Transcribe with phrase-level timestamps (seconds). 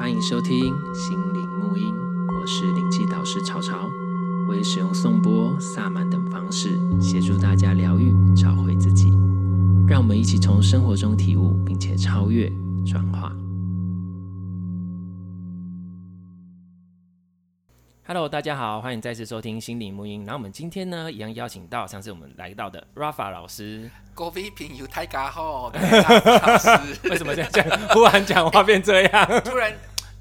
[0.00, 1.94] 欢迎收听心灵沐音，
[2.34, 3.86] 我是灵气导师潮潮，
[4.48, 9.10] 我会使用颂钵、萨满等方式协助大家疗愈、找回自己。
[9.86, 12.50] 让我们一起从生活中体悟，并且超越、
[12.90, 13.30] 转化。
[18.06, 20.24] Hello，大家好，欢迎再次收听心灵沐音。
[20.24, 23.90] 然后我们今天呢，一样邀请到上次我们来到的 Rafa 老师。
[24.14, 26.68] 各位朋友大家好， 老师。
[27.04, 27.80] 为什么这样？
[27.90, 29.26] 忽然讲话变这样？
[29.44, 29.70] 突然。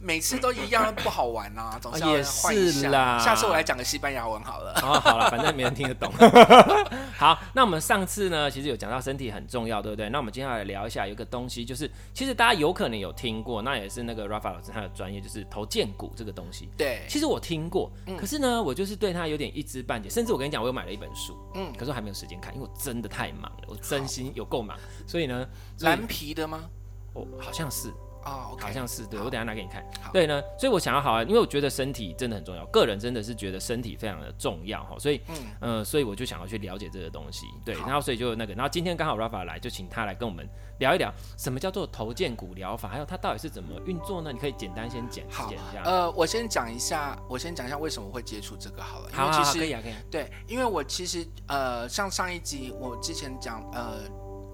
[0.02, 2.52] 每次都一样，不好玩啊， 总是要换一下。
[2.54, 3.20] 也是啦。
[3.20, 4.72] 下次我来讲个西班牙文好了。
[4.82, 6.12] 哦， 好了，反正没人听得懂。
[7.18, 10.10] 好，那我们上次呢，其实有讲到身体很重要，对不对？
[10.10, 16.70] 那我们接下来聊一下，有一个东西，就是其实大家有可能有听过，那也是那个 Rafa 老师他的专业，就是头荐骨这个东西。
[16.78, 20.10] 对，其实我听过，可是呢，我就是对他有点一知半解。
[20.10, 24.78] 甚至我跟你讲，我又买了一本书，嗯，可是我还没有时间看，因为我真的太忙了，我真心有够忙。
[25.06, 25.46] 所以呢，
[25.82, 26.64] 蓝皮的吗？
[27.16, 27.92] 哦，好像是。
[28.30, 29.84] 好像是，对，我等下拿给你看。
[30.02, 35.22] 好对呢，所以我想要好啊，因为我觉得身体真的很重要，个人真的是觉得身体非常的重要哈，所以
[35.62, 40.48] 嗯、呃，所以我就想要去了解这个东西，对，然后所以就那个，然后今天刚好 Rafa 来，就请他来跟我们
[40.80, 44.32] 聊一聊什么叫做头肩骨疗法，还有它到底是怎么运作呢？
[44.32, 45.84] 你可以简单先讲讲一下。
[45.84, 49.10] 呃，我先讲一下，我先讲一下为什么会接触这个好了。
[49.12, 49.94] 好，好，好，可以啊，可以。
[50.12, 54.00] 对，因为我其实呃，像上一集我之前讲呃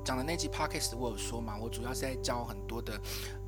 [0.05, 2.93] 讲的那集 Podcast 我有说嘛，我主要是在教很多的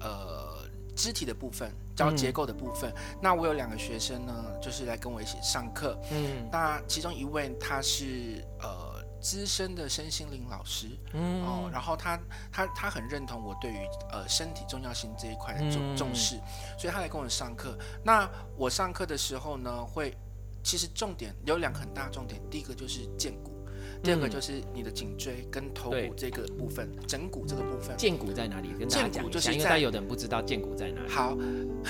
[0.02, 0.68] 呃。
[0.98, 2.90] 肢体的部分，教结构的部分。
[2.90, 5.96] 嗯、那我有两个学生呢，就是来跟我一起上课。
[6.10, 10.88] 嗯，那其中一位他是呃资深的身心灵老师。
[11.14, 12.20] 嗯哦，然后他
[12.52, 13.78] 他他很认同我对于
[14.12, 16.42] 呃身体重要性这一块的重、嗯、重视，
[16.80, 17.78] 所以他来跟我上课。
[18.04, 20.18] 那我上课的时候呢，会
[20.64, 23.56] 其实重点有两个很大的重点，第一个就是健骨。
[24.04, 27.96] 第二个就是你的颈椎跟头骨这个部分，枕骨这个部分。
[27.98, 28.70] 剑骨在哪里？
[28.78, 31.10] 跟大家讲一下，因为有的人不知道剑骨在哪里。
[31.10, 31.38] 好，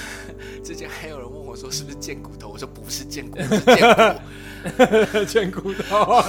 [0.63, 5.25] 之前还有人问我说是不是剑骨头，我说不是剑骨，是剑骨。
[5.25, 6.21] 剑骨头，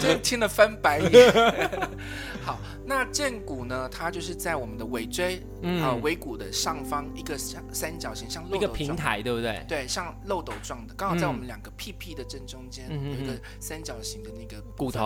[0.00, 1.32] 就听了翻白眼。
[2.42, 3.88] 好，那剑骨呢？
[3.90, 9.62] 它就是在我们的尾椎，嗯，呃，尾骨的上方一个像三角形，像漏斗状，一个平台，对不对？
[9.68, 14.97] 对，像漏斗状的，刚好在我们两个屁屁的正中间，嗯、有一个三角形的那个骨头。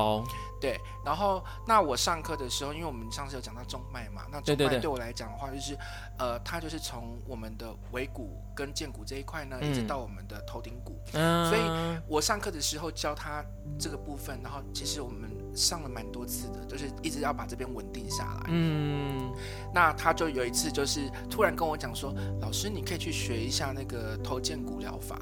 [0.60, 5.76] 对，然后那我上课的时候，因为我们上次有讲到中脉嘛，那中脉对我来讲的话，就是
[6.18, 10.96] 呃，它就是从我们的尾骨跟剑骨这一块呢，嗯、一直到我们的头顶骨。
[11.14, 11.62] 嗯，所以
[12.06, 13.44] 我上课的时候教他
[13.76, 18.46] 这个部分，然后其实我们上了蛮多次的，就是一直要把这边稳定下来。
[18.46, 19.32] 嗯，
[19.74, 25.18] 那他就有一次就是突然跟我讲说，老师，你可以去学一下那个头剑骨疗法。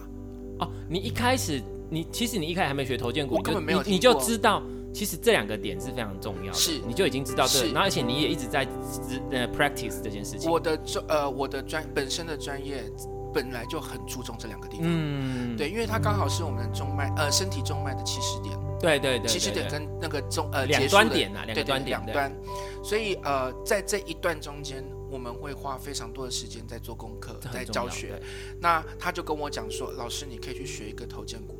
[0.58, 4.62] 哦，你一开始你其实你一开始还没学头肩骨，我根本没有听，你就知道。
[4.92, 6.80] 其实这两个点是非常重要的，是。
[6.84, 8.66] 你就已经知道这然后而且你也一直在
[9.30, 10.50] 呃 practice 这件事情。
[10.50, 12.82] 我的专呃我的专本身的专业
[13.32, 22.36] 本来就很注重这两个地方，嗯，对，因为它刚好是我们的中脉呃身体中脉的起始点，对对对，起始点跟那个中呃两端点啊，两个端点两端，
[22.82, 28.20] 所以呃在这一段中间我们会花非常多的时间在做功课，在教学。
[28.60, 31.59] 那他就跟我讲说，老师你可以去学一个头肩骨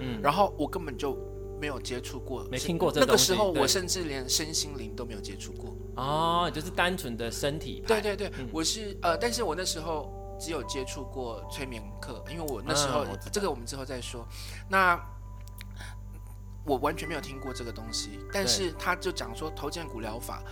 [0.00, 1.16] 嗯，然后我根本就。
[1.60, 3.00] 没有接触过，没听过这。
[3.00, 5.76] 那个时候我甚至连身心灵都没有接触过。
[5.94, 7.84] 哦，就是单纯的身体。
[7.86, 10.10] 对对对，我是呃，但是我那时候
[10.40, 14.26] 只有接触过催眠课，因为我那时候这个我们之后再说。
[14.70, 14.98] 那
[16.64, 20.42] 我完全没有听过这个东西，但是他就讲说头肩骨疗法。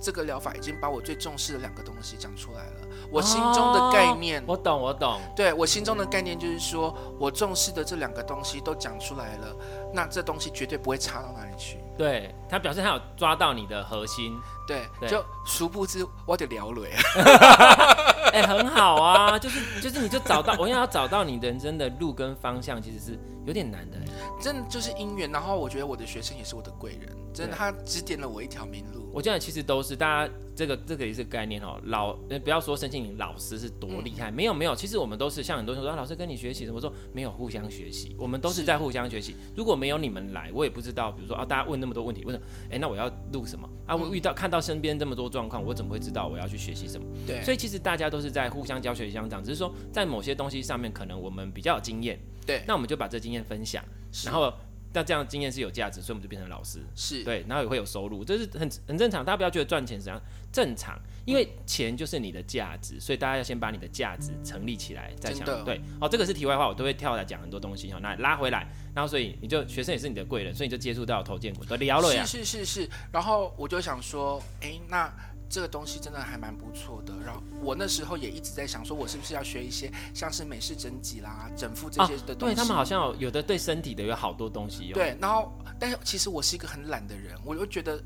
[0.00, 2.88] 这个疗法已经把我最重视的两个东西讲出来了。
[3.10, 5.20] 我心中的概念，哦、我懂，我懂。
[5.34, 9.56] 对，我心中的概念就是说，我重视的这两个东西都讲出来了，
[9.92, 11.78] 那这东西绝对不会差到哪里去。
[11.96, 14.36] 对，他表示他有抓到你的核心。
[14.66, 16.96] 对，对就殊不知我得聊了呀。
[18.32, 23.96] 哎、欸，很好啊，就是就是，你就找到，我要找到你人生的路跟方向，其实是有点难的。
[24.40, 29.05] 真的就是姻缘，然后我觉得我的学生也是我的贵人，真的，他指点了我一条明路。
[29.16, 32.12] 我觉得其实都是大家这个这个也是概念哦，老
[32.44, 39.34] 不要说身心灵老师是多厉害，嗯、没有没有，其实我们都是像很多人说、啊、老师跟你学习，怎么说没有互相学习，我们都是在互相学习。
[39.56, 42.46] 如果没有你们来，我也不知道，比如说啊，大家问那么多问题，问什么？
[42.70, 43.96] 哎，那我要录什么啊？
[43.96, 47.06] 我遇到看到身边这么多状况，我怎么会知道我要去学习什么？
[47.26, 53.82] 对，所以其实大家都是在互相教学相长，只是说在某些东西上面可能我们比较有经验，对，那我们就把这经验分享，
[54.26, 54.52] 然后。
[54.96, 59.22] 那这样的经验是有价值，所以我们就变成老师，是对，然后也会有收入，这是很很正常。
[59.22, 60.18] 大家不要觉得赚钱怎样
[60.50, 65.46] 正常，因为钱就是你的价值，所以大家要先把你的价值成立起来再想。
[65.46, 72.24] 的对，哦，这个是题外话，我都会跳来讲很多东西哈，那拉回来，然后所以你就学生也是你的贵人，所以你就接触到投荐骨的聊了呀。
[72.24, 75.12] 是是是是，然后我就想说，哎，那
[75.48, 77.12] 这个东西真的还蛮不错的。
[77.24, 82.54] 然后我那时候也一直在想，说我是不是要学一些像是美式整脊啦、整腹这些的东西。
[82.54, 84.92] 哦、对他们好像有，有的对身体的有好多东西。
[84.92, 88.02] 对，然后但是其实我是一个很懒的人，我就觉得。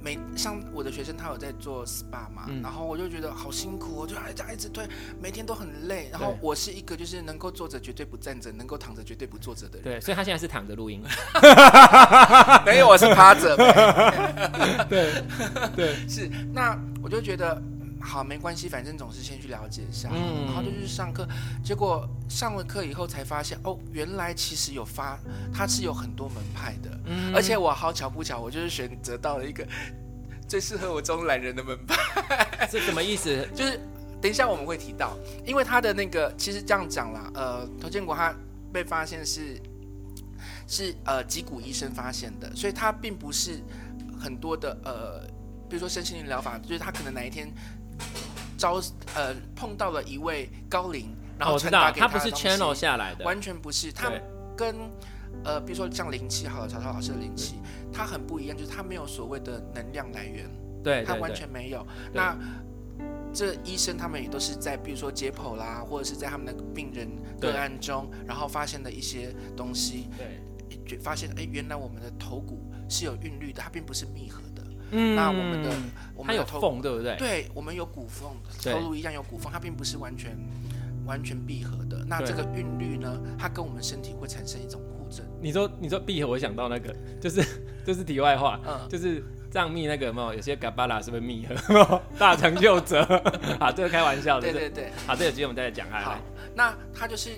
[0.00, 4.86] 每像我的学生，他有在做 SPA 嘛，嗯、然后我就觉得好辛苦，我就哎这样一直推，
[5.20, 6.08] 每天都很累。
[6.12, 9.84] 然后我是一个就是能够坐着绝对不站着，能够躺着绝对不坐着的人。
[9.84, 11.02] 对，所以他现在是躺着录音。
[12.64, 13.56] 没有，我是趴着。
[14.88, 15.22] 对
[15.74, 16.30] 对， 是。
[16.52, 17.60] 那我就觉得。
[18.08, 21.28] 好，没关系，反正总是先去了解一下，嗯、然后就去上课。
[21.62, 25.18] 结果上了课以后才发现，哦，原来其实有发，
[25.52, 26.90] 它是有很多门派的。
[27.04, 29.62] 嗯、而且我好巧不巧，我就是选择到了一个
[30.48, 32.66] 最适合我这种懒人的门派。
[32.66, 33.46] 是什么意思？
[33.54, 33.78] 就是
[34.22, 35.14] 等一下我们会提到，
[35.44, 38.34] 因为他的那个其实这样讲啦，呃，头建国他
[38.72, 39.60] 被发现是
[40.66, 43.60] 是呃脊骨医生发现的，所以他并不是
[44.18, 45.20] 很多的呃，
[45.68, 47.52] 比如说身心灵疗法，就是他可能哪一天。
[48.56, 48.80] 招
[49.14, 53.92] 呃碰到了一位高龄，然后传达给他，他不是 channel 下来的，完全不是。
[53.92, 54.10] 他
[54.56, 54.74] 跟
[55.44, 57.56] 呃比如说像灵气，好了，曹操老师的灵气，
[57.92, 60.50] 他很不一样，就是他没有所谓的能量来源，
[60.82, 61.86] 对，他完全没有。
[62.12, 62.36] 那
[63.32, 67.08] 这医生他们也都是在比如说解剖啦，或者是在他们的病人
[67.40, 70.08] 个案中，然后发现的一些东西，
[70.86, 74.42] 对，发现哎，原来我们的头骨是有韵律的，它并不是密合。
[74.90, 75.70] 嗯，那我们的
[76.14, 77.16] 我们有头缝，对不对？
[77.16, 78.30] 对，我们有骨缝，
[78.62, 80.36] 头颅一样有骨缝，它并不是完全
[81.06, 82.04] 完全闭合的。
[82.06, 85.24] 那这个韵律呢，它跟我们身体会产生一种互震。
[85.40, 87.44] 你说你说闭合，我想到那个就是
[87.86, 92.00] 就是题外话，嗯，就是藏密那个嘛，有些嘎巴拉是不是密合？
[92.18, 93.02] 大成就者，
[93.60, 94.90] 啊，这个开玩笑的，对对对。
[95.06, 96.00] 好，这个机会我们再来讲啊。
[96.00, 96.18] 好，
[96.54, 97.30] 那它就是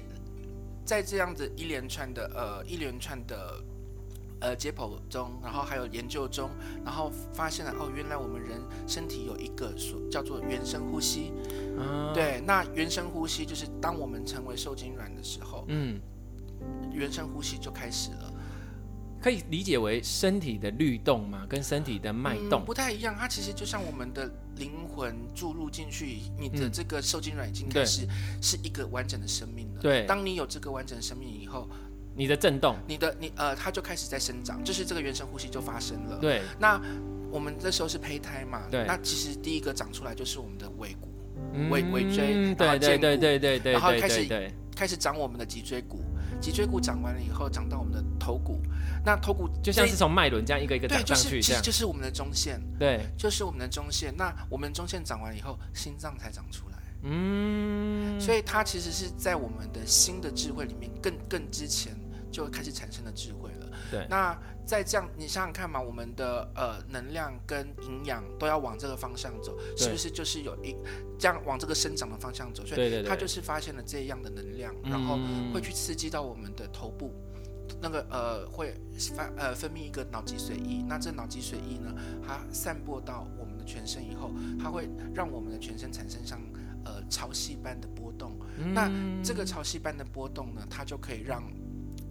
[0.84, 3.60] 在这样子一连串的呃一连串的。
[4.40, 6.48] 呃，解剖中，然后还有研究中，
[6.82, 11.30] 然后发现了哦，原来我们人身体有一个所叫做原生呼吸。
[11.78, 16.00] 嗯，对，那原生呼吸就是当我们成为受精卵的时候，嗯，
[16.90, 18.32] 原生呼吸就开始了。
[19.20, 21.44] 可以理解为身体的律动嘛？
[21.46, 23.14] 跟身体的脉动、嗯、不太一样。
[23.14, 28.08] 它其实就像我们的灵魂注入进去，你的这个受精卵已经开始
[28.40, 29.82] 是一个完整的生命了。
[29.82, 31.68] 对，当你有这个完整的生命以后。
[32.14, 36.18] 你的震动，你的你呃，它就开始在生长，就是这个原生呼吸就发生了。
[36.18, 36.80] 对，那
[37.30, 38.62] 我们这时候是胚胎嘛？
[38.70, 41.08] 对，那其实第一个长出来就是我们的尾骨、
[41.70, 46.00] 尾尾椎，对对对对对对，然后开始开始长我们的脊椎骨，
[46.40, 48.60] 脊椎骨长完了以后，长到我们的头骨。
[49.04, 54.14] 那头骨就像是从脉轮这样一个一个长上去，对，就是其实就是我们的中线，对，就是我们的中线。
[54.16, 56.69] 那我们中线长完以后，心脏才长出来。
[57.02, 61.94] 嗯，所以它其实是在我们的新的智慧里面更更之前。
[62.32, 63.66] 就开始产生了智慧了。
[63.90, 70.76] 对，那在这样，你想想看嘛，我们的呃能量跟营养都要往这个方向走，是不是就是有一
[71.18, 72.64] 这样往这个生长的方向走？
[72.64, 75.18] 所以它就是发现了这样的能量，对对对，然后
[75.52, 78.76] 会去刺激到我们的头部，嗯、那个呃会
[79.16, 80.84] 发呃分泌一个脑脊髓液。
[80.88, 81.92] 那这脑脊髓液呢，
[82.24, 86.40] 它散播到我们的全身以后，它会让我们的全身产生像
[86.84, 88.38] 呃潮汐般的波动。
[88.58, 88.90] 嗯、那
[89.22, 91.42] 这个潮汐般的波动呢，它就可以让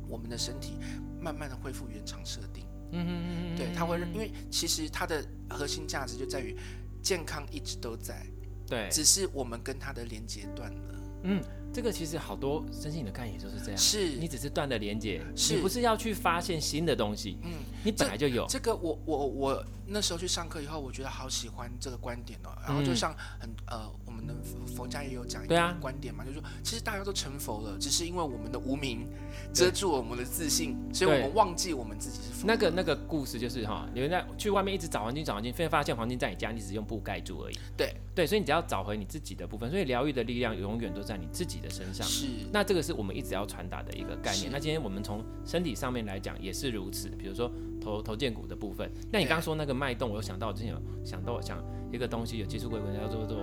[0.08, 0.78] 我们的身体
[1.22, 6.56] 慢慢的恢复原厂设定，嗯哼嗯嗯，对，它会，因为其实它的核心价值就在于
[7.02, 8.26] 健康一直都在，
[8.68, 11.44] 对，只是我们跟它的连接断了，嗯。
[11.72, 14.16] 这个其实好多身心的概念就是这样，是。
[14.16, 15.54] 你只是断了连接，是。
[15.54, 17.52] 你不是要去发现新的东西，嗯，
[17.84, 18.48] 你本来就有。
[18.50, 22.50] 这个我我我那时候去上课以后，我觉得好喜欢这个观点哦。
[22.66, 24.34] 然后就像很呃，我们的
[24.76, 29.08] 佛家也有讲一个观点嘛，就是说其实大家都成佛了，只是因为我们的无名
[29.54, 32.48] 遮住了我们的自信，所以我们忘记我们自己是佛。
[32.48, 37.58] 那个那个故事就是哈，你们在去外面一直找黄金找黄金，非发现黄金在你家，你只用布盖住而已。
[37.76, 42.06] 对对，所以你只要找回你自己的部分，所以疗愈的力量永远都在你自己的身上。
[42.06, 42.28] 是。
[42.52, 44.52] 那这个是我们一直要传达的一个概念。
[44.52, 47.50] 那今天我们从身体上面来讲也是如此，比如说
[47.98, 48.90] 头头荐骨的部分。
[49.12, 53.38] 那你刚刚说那个脉动，我有想到我之前有想到想一个东西有接触过，叫做做，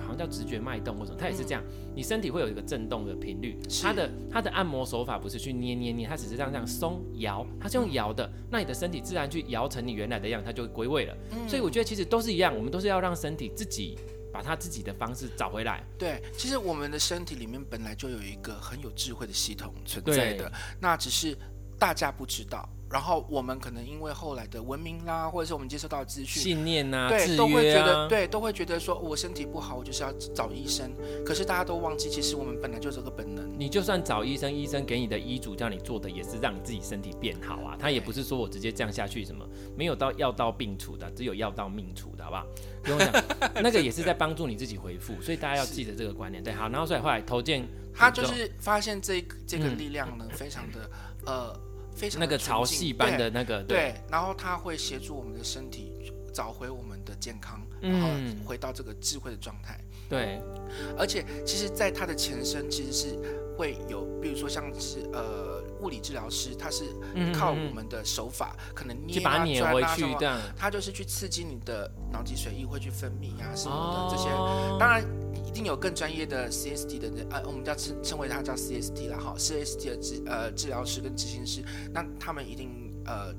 [0.00, 1.62] 好像叫直觉脉动或者什么，它也是这样。
[1.64, 8.26] 嗯、你身体会有一个震动的频率，它的它的按摩手法不是去捏捏捏，它只是这样这样松摇，它是用摇的。
[8.26, 11.16] 嗯、那你的身体自然去摇成你原来的样，它就归位了。
[11.32, 13.98] 嗯、所以我觉得其实都是一样，我们都是要让身体自己。
[14.32, 15.82] 把他自己的方式找回来。
[15.96, 21.34] 对，其实我们的身体里面本来就有一个很有智慧的系统存在的，那只是
[21.78, 30.92] 大家不知道，然后我们可能因为后来的文明啦，或者是我们接受到资讯、信念呐、啊，对，啊、都会觉得对，都会觉得说我身体不好，我就是要找医生。
[31.24, 33.44] 可是大家都忘记，其实我们本来就这个本能。
[33.58, 37.76] 你就算找医生，医生给你的医嘱叫你做的，也是让你自己身体变好啊。
[37.78, 39.44] 他也不是说我直接这样下去，什么
[39.76, 42.46] 没有到药到病除的，只有药到命除的，好不好？
[42.84, 43.12] 不用讲，
[43.62, 45.20] 那个也是在帮助你自己回复。
[45.20, 46.40] 所以大家要记得这个观念。
[46.40, 50.88] 对，好，然后所以后来投建，他就是发现这个、这个力量呢，嗯、非常的
[51.26, 51.65] 呃。
[51.96, 55.92] 非常那个潮汐般的那个对，对，然后它会协助我们的身体
[56.32, 58.08] 找回我们的健康，然后
[58.44, 59.80] 回到这个智慧的状态。
[60.08, 60.40] 对，
[60.96, 63.18] 而且其实，在它的前身，其实是
[63.56, 65.55] 会有，比如说像是呃
[65.86, 66.84] 物理治疗师，他是
[67.32, 74.28] 靠我们的手法，嗯、可能捏啊、捏回去转啊什么，他就是去刺激你的脑脊髓液会去分泌啊什么的、哦、这些，
[74.80, 75.04] 当然。
[75.46, 81.64] 一定有更专业的 CST 的人，呃，我们叫称称为他叫 CST 了哈，CST 的治呃治疗师跟执行师，
[81.94, 83.32] 那他们一定呃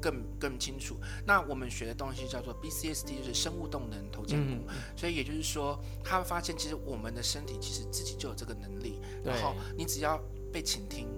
[0.00, 0.96] 更更清楚。
[1.24, 10.20] 那我们学的东西叫做 BCST，就是生物动能头肩骨，嗯、所以也就是说，他发现其实我们的身体其实自己就有这个能力，然后你只要
[10.52, 11.09] 被倾听，你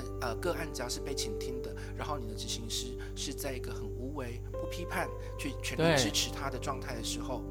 [0.00, 7.42] 的呃个案只要是被倾听的，然后你的执行师是在一个很无为、不批判、去全力支持他的状态的时候。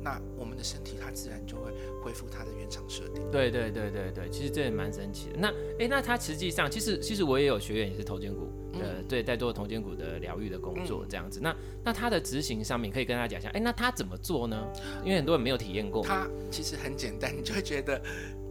[0.00, 3.20] 那我们的身体它自然就会恢复它的原厂设定。
[3.32, 5.36] 对对对对对，其实这也蛮神奇的。
[5.36, 11.40] 那哎，那他实际上，其实其实我也有学员也是头肩骨，呃、嗯，对，在做头肩骨的疗愈的工作这样子。
[11.40, 14.72] 嗯、那那他的执行上面可以跟大家讲一下，哎，那他怎么做呢？
[15.04, 16.04] 因为很多人没有体验过。
[16.04, 18.00] 他其实很简单，你就会觉得，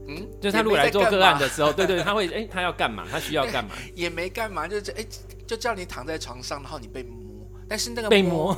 [0.08, 3.06] 嗯，就他如果来做个案的时候，对对，他会哎，他要干嘛？
[3.10, 3.72] 他需要干嘛？
[3.94, 5.06] 也没干嘛，就是哎，
[5.46, 7.18] 就叫你躺在床上，然后你被摸。
[7.70, 8.56] 但是那个摸，被 摸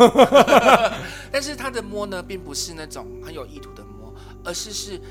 [1.32, 4.14] 但是他的摸呢，并不是那种很有意图的摸，
[4.44, 5.02] 而是是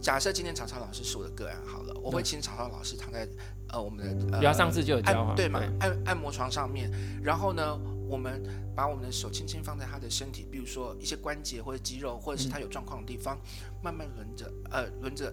[0.00, 3.28] 假设今天草草老师是我的个案好了，我会请草草老师躺在
[3.68, 6.90] 呃我们的，比、呃、方上次就有教对嘛，按按摩床上面，
[7.22, 8.42] 然后呢，我们
[8.74, 15.32] 把我们的手轻轻放在他的身体，比如说一些关节或者肌肉，或者是他有状况的地方，嗯、慢慢轮着呃轮着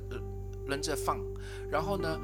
[0.72, 1.20] 轮着放，
[1.70, 2.18] 然后呢，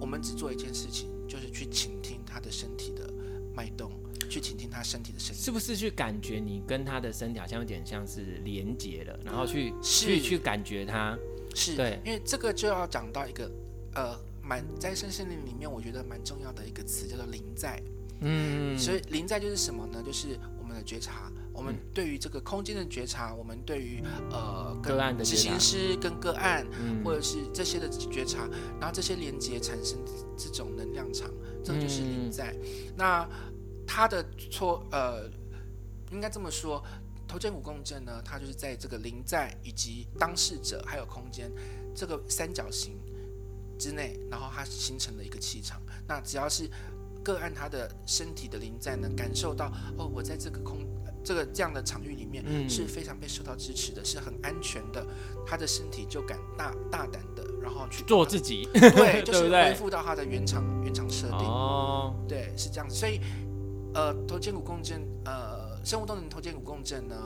[0.00, 3.12] 我们只做一件事情，就是去倾听他的身体的
[3.54, 3.92] 脉动。
[4.28, 11.18] 去倾听他身体的声音，是不是去感觉你跟他的身体好像有点像是连接了，然后去去去感觉他，
[11.52, 13.50] 是对，因为这个就要讲到一个
[13.92, 17.82] 呃，蛮在身心灵里面，我觉得蛮重要的一个词叫做临在，
[18.20, 20.00] 嗯，所以临在就是什么呢？
[20.00, 26.66] 就是我们的觉察，我们对于这个空间的觉察，我们对于呃个案的执行师跟个案，
[27.04, 28.48] 或者是这些的觉察，
[28.80, 29.98] 然后这些连接产生
[30.38, 31.30] 这种能量场，
[31.62, 32.56] 这个就是临在，
[32.96, 33.28] 那。
[33.92, 35.28] 他的错，呃，
[36.12, 36.80] 应该这么说，
[37.26, 41.50] 头肩骨共振呢，它就是在这个临在以及当事者还有空间
[41.92, 43.00] 这个三角形
[43.80, 45.82] 之内，然后它形成了一个气场。
[46.06, 46.70] 那只要是
[47.24, 50.86] 个案他的身体的灵在能，感受到哦，我在这个空
[51.24, 55.06] 这个这样的场域里面是非常被受到支持的，嗯、是很安全的，
[55.46, 61.38] 他的身体就敢大大胆的，然后去做自己，对， 就是恢复到他的原厂原厂设定。
[61.38, 63.20] 哦，对，是这样子，所以。
[63.92, 67.16] 呃，头肩骨共振，呃，生物动能头肩骨共振呢，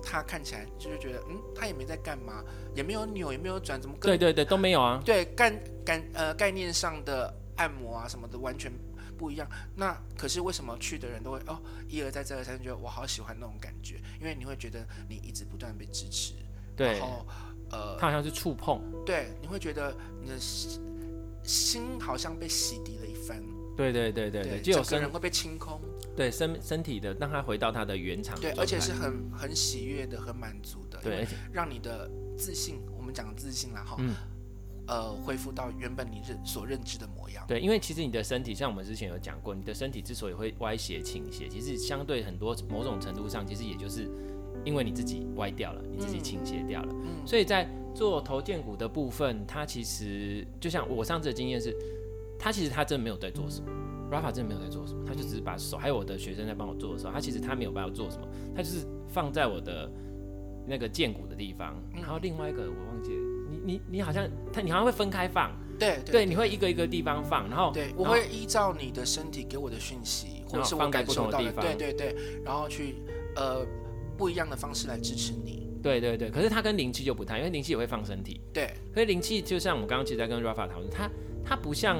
[0.00, 2.40] 他看起来就是觉得，嗯，他也没在干嘛，
[2.72, 3.96] 也没有扭，也没有转，怎么？
[4.00, 5.02] 对对对，都没有啊。
[5.04, 5.50] 对，概
[5.84, 8.70] 概呃概念上的按摩啊什么的完全
[9.14, 9.48] 不一样。
[9.76, 14.00] 那可是为什么去的人都会哦一而再再而三觉得我好喜欢那种感觉？
[14.20, 16.34] 因为你会觉得你一直不断被支持，
[16.76, 17.26] 对，然后
[17.70, 20.38] 呃，它好像是触碰，对，你会觉得你的
[21.42, 23.42] 心好像被洗涤了一番。
[23.76, 25.80] 对对对对对，就有个人会被清空。
[26.16, 28.38] 对身身体的，让他回到他的原厂。
[28.40, 31.00] 对，而且是很很喜悦的，很满足的。
[31.02, 34.14] 对，让你的自信，我们讲自信啦哈，嗯、
[34.86, 37.44] 呃，恢复到原本你认所认知的模样。
[37.48, 44.08] 对，因为其实你的身体，像我们之前有讲过，你的身体之所以会歪斜倾斜，其实相对很多某种程度上，其实也就是
[44.64, 46.92] 因为你自己歪掉了，你自己倾斜掉了。
[46.92, 51.74] 嗯、所以在做头肩骨的部分，它其实就像我上次的经验是，
[52.38, 53.70] 他其实他真的没有在做什么。
[54.10, 59.90] Rafa 真的没有在做什么，他就只是把手，还有我的学生在帮我做的时候，他其实他没有办法做什么，他就是放在我的
[60.66, 63.22] 那个肩骨的地方，然后另外一个我忘记了，
[63.54, 72.96] 你你你好像他你好像会分开放，对对，对，你会一个一个地方放，然后对，我会依照你的身体给我的讯息，或者是我感受到的地方，对对对，然后去
[73.36, 73.64] 呃
[74.16, 81.10] 不一样的方式来支持你，对对对，可是它跟灵气就不太，因为灵气也会放身体，对，所以灵气就像我们刚刚其实在跟 Rafa 讨论，它
[81.44, 81.98] 它不像。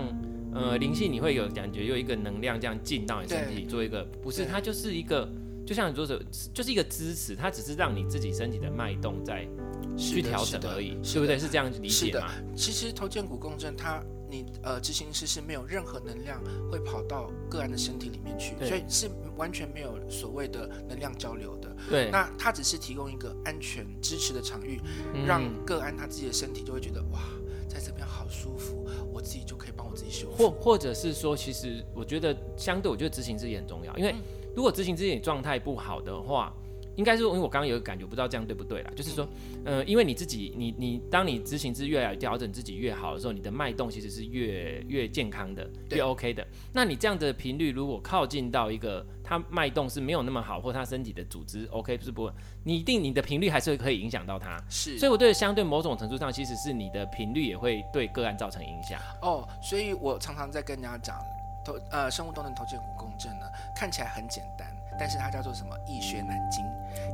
[0.56, 5.28] 呃，灵气你会有感觉，有一个能量这样进到你身体，做一个不是，它就是一个，
[5.66, 6.20] 就像你说的，
[6.52, 9.48] 就是一个支持，它只是让你自己身体的脉动在
[9.96, 11.38] 去调整而已，对不对？
[11.38, 12.30] 是这样理解吗？
[12.54, 21.74] 其实头肩骨共振，它你呃执行师是没有任何能量会跑到个案的身体里面去，所以是完全没有所谓的能量交流的。
[21.88, 24.80] 对，那它只是提供一个安全支持的场域，
[25.14, 27.20] 嗯、让个案他自己的身体就会觉得哇，
[27.68, 30.36] 在这边好舒服，我自己就可以帮我自己修复。
[30.36, 34.14] 或或者是说，其实我觉得相对，我觉得执行师也很重要，因为
[34.54, 36.52] 如果执行自己状态不好的话。
[36.96, 38.90] 应该是，因为我刚刚有个感觉，不知道这样对不对啦。
[38.94, 39.26] 就是说，
[39.64, 46.46] 呃，因为你自己，你你当你执行之越来调整自己越好的时候，你的脉动其实是越越健康的，越 OK 的。
[46.72, 52.30] 那你这样的频率如果靠近到一个它脉动是没有那么好，或他身体的组织 OK 是不，
[52.62, 54.56] 你一定你的频率还是会可以影响到它。
[54.70, 59.00] 是，所以我对相对某种程度上，其实是你的频率也会对个案造成影响。
[59.20, 61.18] 哦，所以我常常在跟人家讲，
[61.64, 64.68] 头呃生物动能头肩骨共振呢，看起来很简单。
[64.96, 65.76] 但是它叫做什么？
[65.88, 66.64] 易学难精，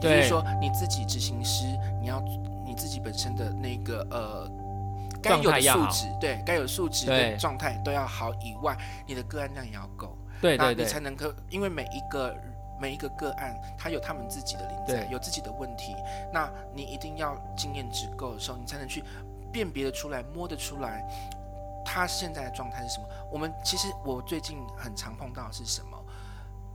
[0.03, 1.65] 也就是说你自己执行师，
[1.99, 2.21] 你要
[2.63, 4.51] 你自己本身的那个呃
[5.23, 8.77] 该有的素质，对，该有素质的状态都要好以外，
[9.07, 12.37] 你的个案量也要够，对，对，对，那你才能够，因为每一个
[12.79, 15.97] 每一个个案，他有他们自己的灵在，有自己的问题，
[16.31, 19.03] 那你一定要经验值够的时候，你才能去
[19.51, 21.03] 辨别的出来，摸得出来，
[21.93, 23.09] 他现在的状态是什么。
[23.33, 25.99] 我们其实我最近很常碰到的是什么？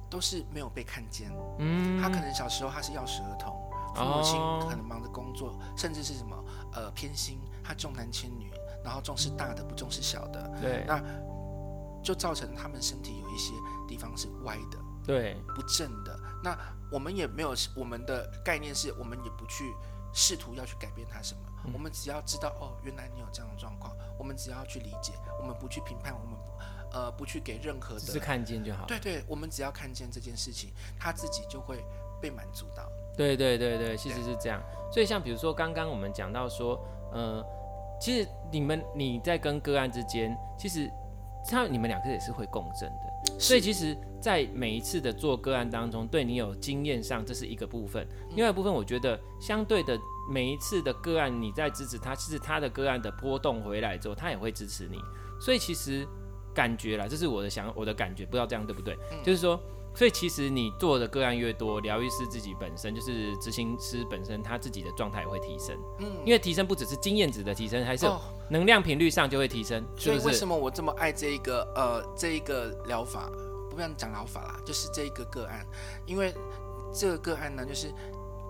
[0.09, 1.31] 都是没有被看见。
[1.57, 3.55] 嗯，他可能小时候他是钥匙儿童，
[3.95, 4.37] 父母亲
[4.69, 6.43] 可能忙着工作，哦、甚至是什么
[6.73, 8.51] 呃偏心，他重男轻女，
[8.83, 10.51] 然后重视大的不重视小的。
[10.61, 11.01] 对，那
[12.03, 13.53] 就造成他们身体有一些
[13.87, 16.19] 地方是歪的，对，不正的。
[16.43, 16.57] 那
[16.91, 19.73] 我们也没有，我们的概念是我们也不去
[20.13, 26.37] 试图要去改变他什么，嗯、我们只要知道哦，原来你有这样的状况，我们只要去理解，我们不去评判，我们。
[26.93, 28.85] 呃，不去给任何的，只是看见就好。
[28.85, 31.83] 对对，我们只要看见这件事情，他自己就会
[32.21, 32.89] 被满足到。
[33.17, 34.63] 对对对对，其实是这样。
[34.89, 36.79] 所以像比如说刚刚我们讲到说，
[37.11, 37.43] 呃，
[37.99, 40.89] 其实你们你在跟个案之间，其实
[41.49, 43.13] 他你们两个也是会共振的。
[43.39, 48.07] 是所以其实，在每一次的做个案当中，对你有经验上，这是一个部分。
[48.35, 49.99] 另外一部分，我觉得相对的
[50.31, 54.99] 每一次的个案，你在支持他，其实他的个案的波动回来之后，他也会支持你。
[55.39, 56.07] 所以其实。
[56.55, 58.97] 感觉啦，这是我的想，我的感觉，不知道这样对不对？
[59.11, 59.59] 嗯、就是说，
[59.95, 65.75] 所以其实你做的个案越多，疗愈师自己本身就是执行师本身，他自己的状态也会提升。
[65.99, 68.05] 嗯，因为提升不只是经验值的提升，还是
[68.49, 69.83] 能量频率上就会提升。
[69.97, 73.31] 所以为什么我这么爱这一个呃这一个疗法？
[73.73, 75.65] 不要讲疗法啦，就是这一个个案，
[76.05, 76.33] 因为
[76.93, 77.91] 这个个案呢，就是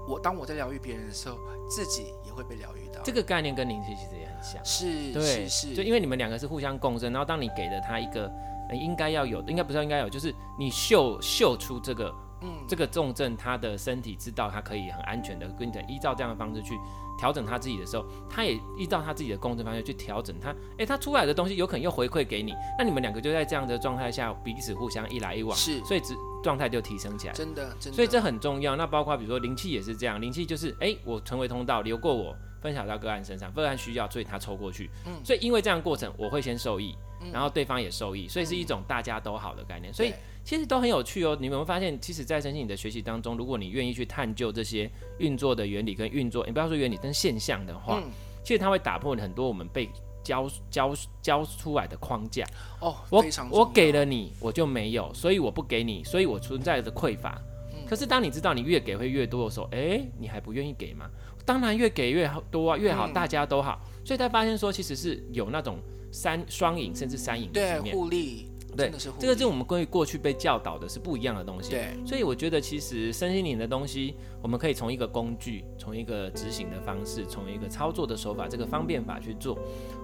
[0.08, 3.02] 我当我在疗愈别人的时候，自己也会被疗愈到。
[3.04, 4.26] 这个概念跟灵气其实也。
[4.64, 8.32] 是，对，是是，就因为你们两个是互相共振，然后当你给了他一个，
[8.70, 16.78] 呃、应该要有，应该不是应该有，就是你秀秀出这个，嗯，这个重症，他的身体知道他可以很安全的跟你依照这样的方式去
[17.18, 28.76] 调整他自己的时候，他也依照他自己的共振方式去调整他，哎，他出来的东西有可能又回馈给你，那你们两个就在这样的状态下彼此互相一来一往，是，所以只状态就提升起来，真的，真的，所以这很重要。
[28.76, 32.36] 那包括比如说灵气也是这样，灵气就是，哎，我成为通道流过我。
[32.66, 34.90] 分享到个案身上，个案需要，所以他抽过去。
[35.06, 39.92] 嗯，所以因为这样的过程，我会先受益，嗯、然后对方也受益，所以是一种大家都好的概念。
[39.92, 40.12] 嗯、所以
[40.44, 41.38] 其实都很有趣哦。
[41.40, 48.10] 你们会发现，其实，在身心你的学习当中，如果你愿意去探究这些运作的原理跟运作，你不要说原理，跟现象的话，嗯、
[48.44, 49.88] 其实它会打破很多我们被
[50.24, 52.44] 教教教出来的框架。
[52.82, 57.40] 哦，我我给了你，我就没有，所以我不给你，所以我存在的匮乏。
[57.74, 61.08] 嗯、可是当你知道你越给会越多的时候，哎，你还不愿意给吗？
[61.46, 65.78] 当然越给越好多啊，越好，大家都好，嗯、所以他发现说，其实是有那种
[66.12, 79.58] 三双赢甚至三赢的局面，对，互利，对，这个是我们关于过去被教导的是不一样的东西，对，所以我觉得其实身心灵的东西，我们可以从一个工具，从一个执行的方式，从一个操作的手法，这个方便法去做，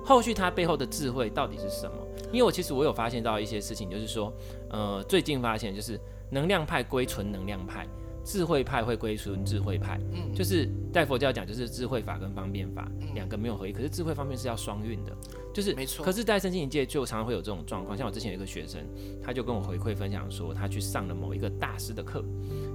[0.05, 1.97] 后续它背后的智慧到底是什么？
[2.31, 4.31] 因为我其实我有发现到一些事情，就是说，
[4.69, 5.99] 呃，最近发现就是
[6.29, 7.85] 能量派归纯能量派。
[8.23, 15.11] 智慧派会归顺智慧派，嗯，就是在佛教讲，就是智慧法跟方便法两个没有合一，可是智慧方面是要双运的，
[15.53, 16.05] 就是没错。
[16.05, 18.81] 可是，在身心灵界就常常会有这种状况，像我之前有一个学生，
[19.23, 22.23] 他就跟我回馈分享说，他去上了某一个大师的课，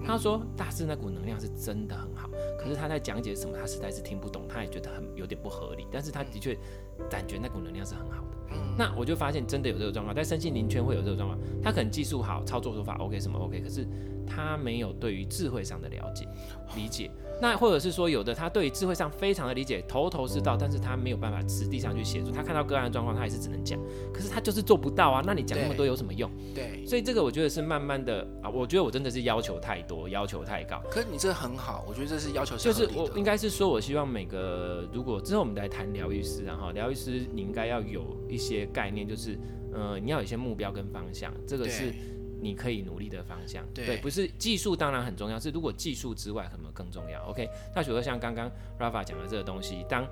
[0.07, 6.57] 他说大师那股能量是真的很好，可是他在讲解什么，他实在是听不懂，他也觉得很有点不合理，但是他的确
[7.11, 8.37] 感觉那股能量是很好的。
[8.79, 13.87] 那我就发现真的有这个状况，在身心灵圈会有这个状况，他可能技术好，操作手法 OK 什么 OK，可是。
[14.29, 16.27] 他没有对于智慧上的了解、
[16.75, 17.09] 理解，
[17.41, 22.33] 那或者是说有的他对于智慧上非常的理解，头头是道，但是他没有办法实际上去协助。
[22.33, 23.79] 他看到个案的状况，他也是只能讲，
[24.13, 25.23] 可是他就是做不到啊。
[25.25, 26.29] 那你讲那么多有什么用？
[26.53, 29.96] 对，所以这个我觉得是慢慢的啊，我觉得我真的是要求太多。
[29.97, 30.83] 多，要求太高。
[30.91, 39.39] 可是你这很好，我觉得这是要求是就是我应该是说，我希望每个如果之后我们来谈疗愈师，然后疗愈师你应该要有一些概念，就是
[39.73, 41.93] 呃你要有一些目标跟方向，这个是
[42.47, 43.67] 你可以努力的方向。
[43.75, 47.23] 对，对，不是技术当然很重要，是如果技术之外，可能更重要。
[47.25, 50.07] OK，那比如说像刚刚 Rafa 讲的这个东西，当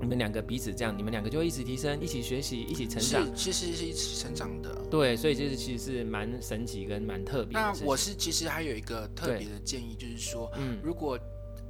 [0.00, 3.22] 你们两个彼此这样，你们两个就会一起提升，一起学习，一起成长。
[3.24, 4.74] 是，其实是一起成长的。
[4.90, 7.60] 对，所以就是其实是蛮神奇跟蛮特别的。
[7.60, 11.18] 那我是其实还有一个特别的建议，就是说，嗯，如果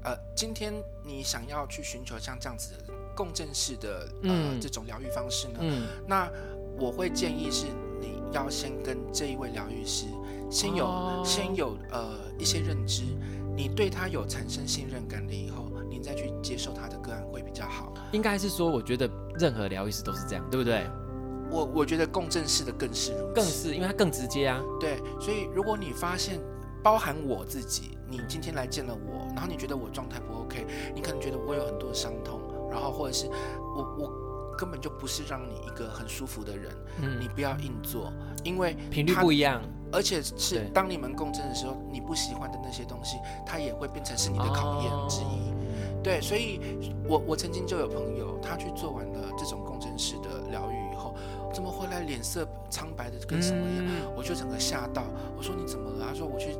[0.05, 0.73] 呃今天
[1.05, 6.31] 你想要去寻求像这样子的共振式的呃、嗯、这种疗愈方式呢，嗯，那
[6.79, 7.67] 我会建议是
[8.03, 10.07] 你要先跟这一位疗愈师
[10.51, 13.05] 先有、哦、先有呃一些认知，
[13.57, 17.95] 你对他有产生信任感了以后，你再去接受他的个案会比较好。
[18.11, 20.85] 应该是说，我觉得任何疗愈师都是这样，对不对？
[21.51, 24.61] 我我觉得共振式的更是如此，更是因为它更直接啊。
[24.81, 26.41] 对，所以如果你发现，
[26.83, 33.27] 包含我自己，你今天来见了我，然后你觉得我状态不 OK，你可能觉得我有很多伤痛，然后或者是
[33.77, 34.22] 我我
[34.57, 38.13] 根本就不是让你一个很舒服的人，嗯，你不要硬做，
[38.45, 39.63] 因为频率不一样，
[39.93, 45.51] 而且是当你们共振的时候，你不喜欢的那些东西，它也会变成是你的考验之一。
[45.51, 45.59] 哦
[46.03, 46.59] 对，所以
[47.07, 51.15] 我我曾经就有朋友，他去做完了这种共振式的疗愈以后，
[51.55, 53.87] 怎么回来脸色苍白的跟什么一样？
[53.87, 55.05] 嗯、我就整个吓到，
[55.37, 56.07] 我说你怎么了？
[56.09, 56.59] 他说我去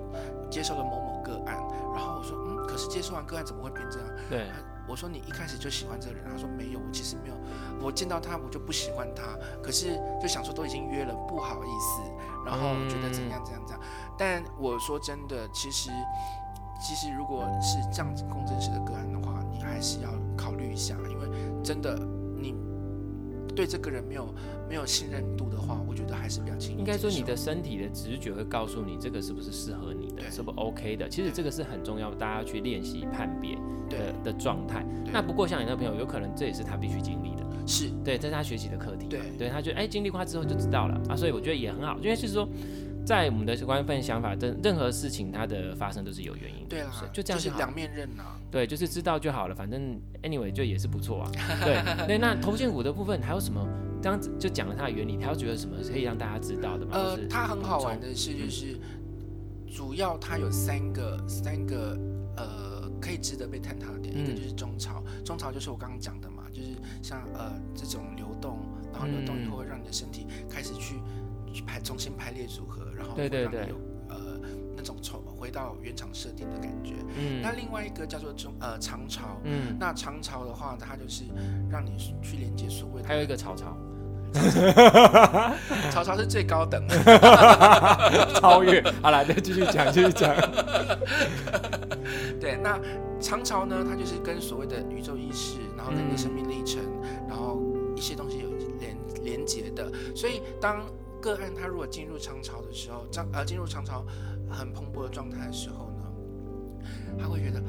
[0.49, 1.57] 接受了某某个案，
[1.93, 4.09] 然后我说嗯，可是接受完个案怎么会变这样？
[4.31, 4.47] 对，
[4.89, 7.35] 我说你一开始就喜欢这个人，他说没有，我其实没有，
[7.81, 12.03] 我见到他我就不喜欢他，可是就想说都已经约了，不好意思，
[12.45, 13.81] 然后觉得怎样怎样怎样，
[14.19, 15.91] 但我说真的，其实。
[16.85, 22.22] 其实，如果是这样子共振式的个案的话，你还是要考虑一下，因为真的，你
[23.55, 24.35] 对这个人没有
[24.69, 26.77] 没有信任度的话，我觉得还是比较轻。
[26.77, 31.09] 应该说，你的身体的直觉会告诉你这个是不是适合你的，是不是 OK 的。
[31.09, 33.55] 其实这个是很重要，大家去练习判别
[33.89, 34.85] 的的状态。
[35.13, 39.07] 那不过像你那朋友，有可能这也是他必须经历的，是对，这是他学习的课题。
[39.09, 42.49] 对，对他觉得哎，经历过之后就知道了啊，所以我觉得也很好，因为就是说。
[43.05, 46.69] 在我们的官方想法，任任何事情它的发生都是有原因的。
[46.69, 48.39] 对啊，就这样是两面刃啊。
[48.51, 51.31] 对，就是知道就好了，反正 anyway 就也是不错啊。
[51.65, 53.67] 对对，那头荐骨的部分还有什么？
[54.03, 56.91] 这样子就讲了它的原理，还有觉得什么可以让大家知道的吗？
[56.95, 58.77] 呃，它很好玩的是，就是
[59.73, 61.97] 主要它有三个三个
[62.37, 68.59] 呃可以值得被探讨的点，一个就是中潮，中潮就是我刚刚讲的嘛，就是像呃这种流动，
[68.93, 70.97] 然后流动以后会让你的身体开始去去
[71.61, 72.87] 排重新排列组合。
[73.15, 73.77] 对对对，有
[74.09, 74.41] 呃
[74.75, 76.95] 那种重回到原厂设定的感觉。
[77.19, 79.39] 嗯，那另外一个叫做中呃长潮。
[79.45, 81.25] 嗯，那长潮的话，它就是
[81.71, 83.09] 让你去连接所谓的。
[83.09, 83.77] 还有一个潮潮，
[85.91, 86.87] 潮潮是最高等，
[88.41, 88.83] 超越。
[89.03, 90.35] 好了，再继续讲，继续讲。
[92.41, 92.81] 对，那
[93.21, 97.61] 长潮呢，它就是跟所谓的宇宙意识，然后跟你的生命历程，嗯、然后
[97.97, 98.49] 一些东西有
[98.81, 99.93] 连连接的。
[100.15, 100.83] 所以当
[101.23, 104.05] 个案他如果进入长潮的时候，长呃进入长潮
[104.51, 106.03] 很蓬勃的状态的时候呢，
[107.17, 107.63] 他会觉得，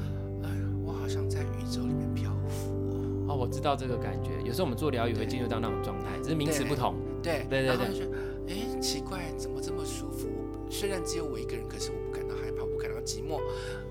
[0.43, 3.25] 哎呀，我好像在宇宙里面漂浮哦。
[3.29, 4.31] 哦，我知道这个感觉。
[4.43, 6.95] 有时候我们做疗愈会进入到那种状态，只是名词不同。
[7.21, 8.09] 对对对对。
[8.49, 10.27] 哎，奇怪，怎么这么舒服？
[10.69, 13.39] 虽然只有我一个人，可是我不感到害怕，不感到寂寞。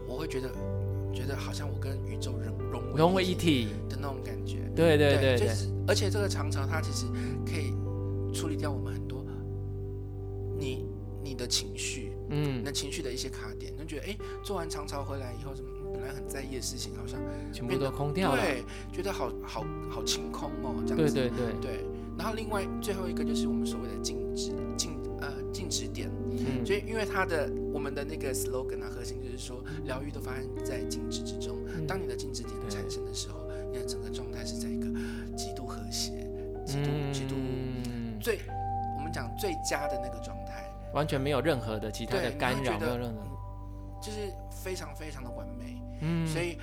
[0.07, 0.51] 我会觉得，
[1.15, 4.71] 觉得好像我跟宇宙融融融为一体的那种感觉。
[4.75, 7.07] 对对对，对，就是而且这个长潮它其实
[7.47, 7.73] 可以
[8.35, 9.02] 处理掉我们很
[11.53, 17.21] 情绪，嗯，那情绪的一些卡点，就觉得哎，做完长潮回来以后，什么本来很在意的事情，好像
[17.53, 21.61] 全部都空掉了，对，觉得好好好清空哦，这样子，对对对。
[21.61, 21.85] 对。
[22.17, 31.59] 然后另外最后一个就是我们所谓的静止静呃静止点，嗯，所以因为它的我们的那个 slogan 啊，核心就是说疗愈都发生在静止之中。
[31.75, 34.87] 嗯、当你的静止点产生的时候，你的整个状态是在一个
[35.37, 36.13] 极度和谐、
[36.65, 37.35] 极度极度
[38.21, 38.41] 最
[38.97, 40.72] 我们讲最佳的那个状态。
[40.95, 43.21] 完全没有任何的其他的干扰，没有任何，
[44.01, 45.83] 就是非常非常的完美。
[46.01, 46.59] 嗯，所以，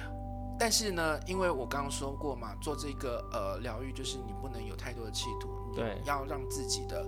[0.60, 7.08] 但是呢，因为我刚刚说过嘛，做这个呃疗愈，就是你不能有太多的企图，对，要让自己的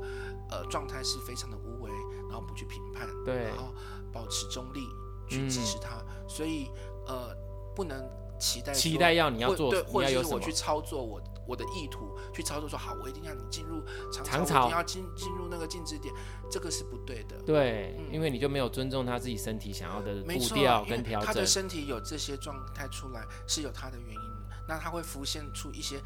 [0.50, 1.92] 呃状态是非常的无为，
[2.30, 3.74] 然后不去评判，对，然后
[4.12, 4.82] 保持中立
[5.30, 6.70] 去支持他，嗯、所以
[7.08, 7.36] 呃
[7.76, 8.02] 不能
[8.40, 11.22] 期待期待要你要做，对，或者是我去操作我。
[11.48, 16.14] 我的意图去操作说好，我一定要你进入长潮，定要进进入那个静止点，
[16.50, 17.42] 这个是不对的。
[17.44, 21.28] 对，嗯、因为你就没有尊重他自己身体想要的步调跟调整。
[21.28, 24.22] 他的身体有这些状态出来是有他的原因，
[24.68, 26.00] 那他会浮现出一些，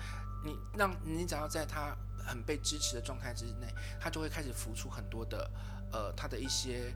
[0.43, 1.95] 你让你只要在他
[2.25, 3.67] 很被支持的状态之内，
[3.99, 5.51] 他就会开始浮出很多的
[5.91, 6.93] 呃他的一些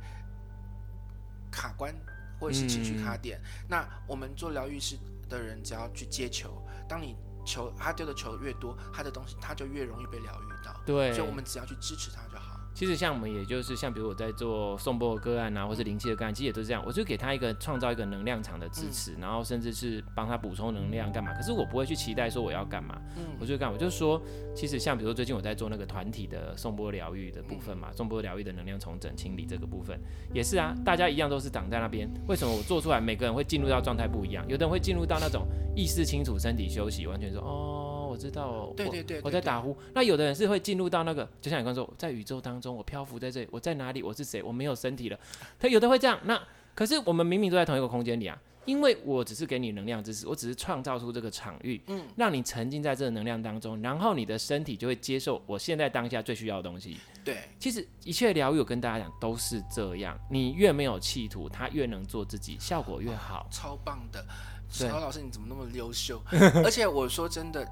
[1.52, 1.94] 卡关
[2.40, 3.40] 或者是情绪卡点。
[3.40, 4.98] 嗯、那我们做疗愈师
[5.28, 7.16] 的人，只要去接球，当你
[7.50, 10.74] 球他丢的球越多，他的东西他就越容易被疗愈到。
[10.86, 12.49] 对，所以我们只要去支持他就好。
[12.80, 16.82] 其实像我们，也就是像比如我在做颂钵的个案啊，或是灵气的个案，其实也都是这样。
[16.86, 21.34] 我就给他一个创造一个能量场的支持，嗯、然后甚至是帮他补充能量干嘛。
[21.34, 24.22] 可是我不会去期待说我要干嘛，嗯、我就干，我就说，
[24.56, 30.00] 其实像比如说最近我在做那个团体的颂钵疗愈的部分嘛，颂钵疗愈的能量重整清理这个部分
[30.34, 32.10] 也是啊，大家一样都是挡在那边。
[32.30, 34.46] 为什么我做出来每个人会进入到状态不一样？
[34.48, 37.89] 有的人会进入到那种意识清楚、身体休息，完全说哦。
[38.20, 39.76] 我知道，对对对，我在打呼。
[39.94, 44.04] 那有的人是会进入到那个，就像你刚说，在宇宙当中，我漂浮在这里，我在哪里？
[44.04, 44.44] 我是谁？
[44.44, 45.18] 我没有身体了。
[45.58, 46.20] 他有的会这样。
[46.26, 46.42] 那
[46.76, 56.98] 可是我们明明都在同一个空间里啊，因为我只是给你能量支持，我只是创造出这个场域，嗯，让你沉浸在这个能量当中，然后你的身体就会接受我现在当下最需要的东西。
[57.24, 60.20] 对，其实一切疗愈，我跟大家讲都是这样。
[60.30, 63.48] 你越没有企图，他越能做自己，效果越好。
[63.52, 64.26] 超棒的，
[64.70, 66.22] 小老师你怎么那么优秀？
[66.64, 67.68] 而且我说真的。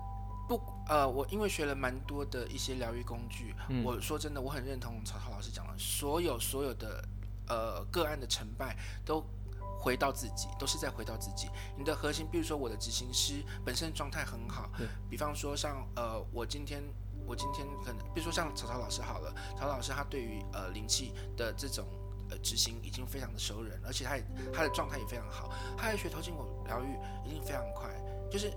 [0.47, 7.03] 不，呃，我因为学了蛮多的一些疗愈工具，嗯、我说真的，我很认同曹操老师讲的，所有所有的
[7.49, 9.21] 呃个案的成败都
[9.77, 11.49] 回到自己，都是在回到自己。
[11.77, 14.69] 你的核心，比如说我的执行师本身状态很好，
[15.09, 16.81] 比方说像呃我今天
[17.25, 21.85] 我今天可能，比如说像曹操老师好了，曹操老师他对于呃灵气的这种
[22.29, 27.89] 呃执行已经非常的熟人，而且他也他的状态也非常好，他也学头颈骨疗愈一定非常快，
[28.31, 28.49] 就是。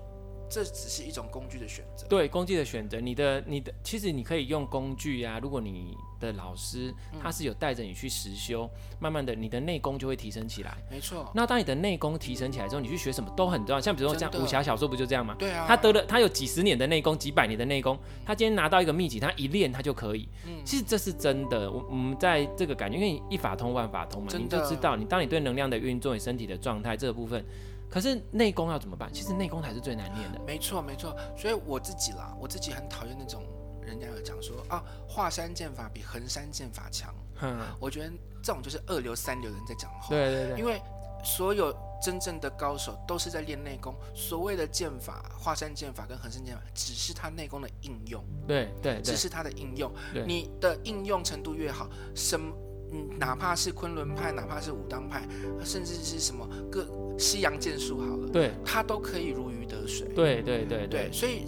[0.51, 2.05] 这只是一种工具的选择。
[2.09, 5.39] 对，工具的选择，你的你的，其实你可以用工具呀、啊。
[5.39, 10.77] 如果你的老师他是有带着你去实修，嗯、慢慢的你的内功就会提升起来。
[10.91, 11.31] 没错。
[11.33, 13.79] 那当你的内功提升起来之后，你去学什么都很重要。
[13.79, 15.33] 像比如说像武侠小说不就这样吗？
[15.39, 15.65] 对啊。
[15.65, 20.27] 他得了，他有几十年的内功，几百年的内功，他今天拿到一个秘籍，他一练他就可以。
[20.45, 20.61] 嗯。
[20.65, 21.71] 其实这是真的。
[21.71, 27.45] 我我们在这个感觉，因为一法通万法通嘛，你就知道，你当你对能量的运作，你身体的状态这个部分。
[27.91, 29.13] 可是内功要怎么办？
[29.13, 30.39] 其实内功才是最难练的。
[30.47, 31.13] 没错，没错。
[31.37, 33.43] 所以我自己啦，我自己很讨厌那种
[33.81, 37.13] 人家有讲说啊，华山剑法比衡山剑法强。
[37.41, 38.09] 嗯，我觉得
[38.41, 40.07] 这种就是二流三流人在讲话。
[40.07, 40.59] 对对对。
[40.59, 40.81] 因为
[41.21, 43.93] 所有真正的高手都是在练内功。
[44.15, 48.23] 所谓的剑法，华山剑法跟衡山剑法，只是他内功的应用。
[48.47, 49.91] 对对，对只是它的应用。
[50.25, 52.55] 你的应用程度越好，什么？
[52.91, 55.27] 嗯，哪怕是昆仑派，哪怕是武当派，
[55.63, 56.85] 甚至是什么各
[57.17, 60.07] 西洋剑术好了，对，他都可以如鱼得水。
[60.15, 61.43] 对对对对，对，所以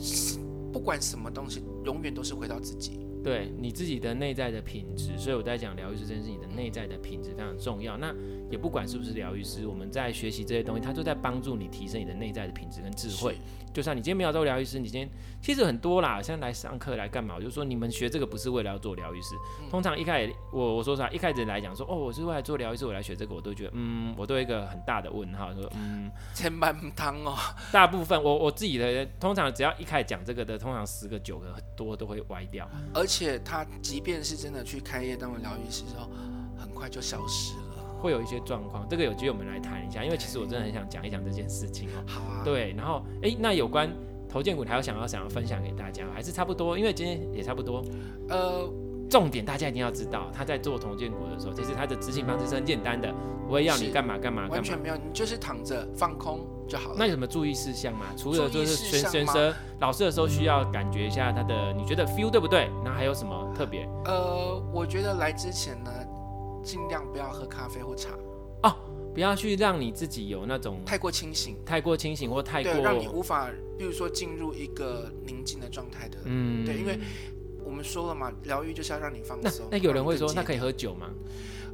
[0.71, 2.99] 不管什么东西，永远都是回到自己。
[3.23, 7.97] 对你自己的内在的品质，所以我在讲疗愈师这件事，你的内在的品质非常重要。
[7.97, 8.13] 那
[8.51, 13.37] 也不管是不是疗愈师，我们在学习这些东西，它都在帮助你提升你的内在的品质跟智慧。
[13.73, 15.09] 就算你今天没有做疗愈师，你今天
[15.41, 17.35] 其实很多啦，像来上课来干嘛？
[17.35, 19.35] 我就说你们学这个不是为了要做疗愈师。
[19.69, 27.35] 通常一开始我我说啥，一开始来讲说哦，我是为了做疗愈师，我来学这个，我都觉得嗯，我都有一个很大的问号，说嗯，千万不通哦。
[27.71, 32.69] 大部分我我自己的通常只要一开始讲这个的，通常十个九个很多都会歪掉。
[32.93, 36.09] 而且他即便是真的去开业当了疗愈师之后，
[36.57, 37.72] 很快就消失了。
[38.03, 42.03] 会有一些状况，这个有机会我们来谈一下，因为其实我真的很想讲一讲这件事情哦。
[42.05, 42.41] 好啊。
[42.43, 43.89] 对，然后哎，那有关
[44.27, 46.77] 头建股，还有想要想要分享给大家，还是差不多？
[46.77, 47.81] 因为今天也差不多。
[48.27, 48.69] 呃，
[49.09, 53.13] 重点大家一定要知道，他在做投建股的时候，其实他的执行方式是很简单的，
[53.47, 56.95] 不会要你干嘛干嘛干嘛，完全没有，你就是躺着放空就好了。
[56.99, 58.07] 那有什么注意事项吗？
[58.17, 62.69] 除了就是选选择老师的时候，需要感觉一下他的，你觉得 feel 对不对？
[62.83, 63.87] 那还有什么特别？
[64.05, 65.91] 呃，我觉得来之前呢。
[66.63, 68.09] 尽量不要喝咖啡或茶
[68.63, 68.75] 哦，
[69.13, 76.17] 不要去让你自己有那种太过清醒、太过清醒或太过对，让你无法，比如说进入一个宁静的状态的。
[76.25, 76.97] 嗯，对，因为
[77.63, 79.67] 我们说了嘛，疗愈就是要让你放松。
[79.69, 81.09] 那，有人会说，那可以喝酒吗？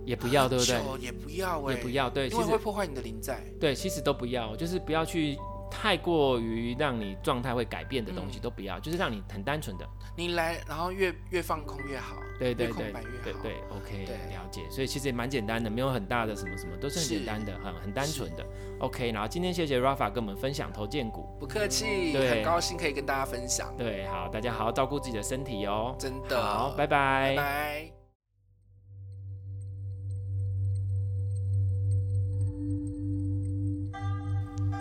[0.05, 0.75] 也不要，对不对？
[0.99, 3.43] 也不要、欸，也不要，对，因为会破坏你的灵在。
[3.59, 5.37] 对，其实都不要，就是不要去。
[5.69, 9.87] 太过于让你状态会改变的东西都不要，嗯、就是让你很单纯的。
[10.15, 13.23] 你来，然后越越放空越好，对对对，越空白越好。
[13.23, 14.61] 对对，OK，对了解。
[14.69, 18.45] 所以其实也蛮简单的，没有很大的什么什么，都是很简单的，很很单纯的。
[18.79, 23.73] OK，然后今天谢谢 Rafa 跟我们分享投建股，不客气，对很高兴可以跟大家分享。
[23.77, 25.95] 对，好，大家好好照顾自己的身体哦。
[25.97, 27.35] 真的，好，拜拜。
[27.35, 27.98] 拜拜。